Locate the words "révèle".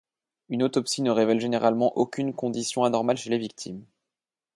1.11-1.39